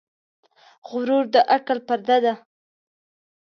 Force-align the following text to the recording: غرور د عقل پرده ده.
غرور 0.89 1.25
د 1.33 1.35
عقل 1.53 1.77
پرده 1.87 2.17
ده. 2.25 2.33